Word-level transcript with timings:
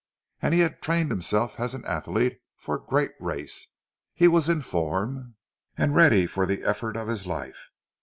And 0.41 0.55
he 0.55 0.61
had 0.61 0.81
trained 0.81 1.11
himself 1.11 1.59
as 1.59 1.75
an 1.75 1.85
athlete 1.85 2.39
for 2.57 2.73
a 2.77 2.81
great 2.83 3.11
race; 3.19 3.67
he 4.15 4.27
was 4.27 4.49
in 4.49 4.63
form, 4.63 5.35
and 5.77 5.95
ready 5.95 6.25
for 6.25 6.47
the 6.47 6.63
effort 6.63 6.97
of 6.97 7.07
his 7.07 7.27
life. 7.27 7.69